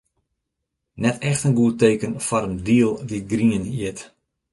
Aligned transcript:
Net 1.01 1.17
echt 1.27 1.43
in 1.47 1.57
goed 1.59 1.77
teken 1.81 2.13
foar 2.27 2.45
in 2.49 2.57
deal 2.67 2.93
dy’t 3.07 3.29
grien 3.31 3.65
hjit. 3.77 3.99